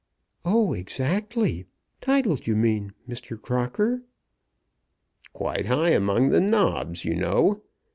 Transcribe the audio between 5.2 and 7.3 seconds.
"Quite high among the nobs, you